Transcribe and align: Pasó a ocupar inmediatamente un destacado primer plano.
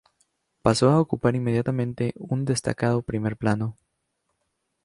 Pasó 0.63 0.89
a 0.89 0.99
ocupar 0.99 1.35
inmediatamente 1.35 2.15
un 2.17 2.43
destacado 2.43 3.03
primer 3.03 3.37
plano. 3.37 3.75